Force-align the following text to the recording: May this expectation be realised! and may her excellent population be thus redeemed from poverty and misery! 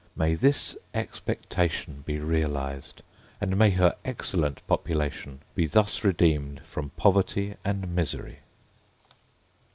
May 0.15 0.33
this 0.33 0.75
expectation 0.95 2.01
be 2.07 2.17
realised! 2.19 3.03
and 3.39 3.55
may 3.55 3.69
her 3.69 3.95
excellent 4.03 4.65
population 4.65 5.41
be 5.53 5.67
thus 5.67 6.03
redeemed 6.03 6.61
from 6.61 6.89
poverty 6.97 7.53
and 7.63 7.93
misery! 7.95 8.39